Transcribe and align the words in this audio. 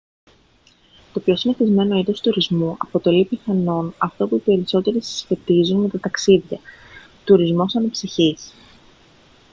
το 1.13 1.19
πιο 1.19 1.35
συνηθισμένο 1.35 1.97
είδος 1.97 2.21
τουρισμού 2.21 2.75
αποτελεί 2.77 3.25
πιθανόν 3.25 3.93
αυτό 3.97 4.27
που 4.27 4.35
οι 4.35 4.39
περισσότεροι 4.39 5.01
συσχετίζουν 5.01 5.79
με 5.81 5.87
τα 5.89 5.99
ταξίδια 5.99 6.59
τουρισμός 7.25 7.75
αναψυχής 7.75 8.53